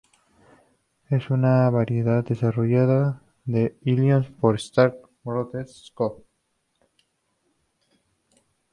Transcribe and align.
Es 1.11 1.29
una 1.29 1.69
variedad 1.69 2.23
desarrollada 2.25 3.21
en 3.45 3.77
Illinois 3.83 4.25
por 4.31 4.55
"Stark 4.55 4.95
Brothers 5.23 5.91
Co. 5.93 6.23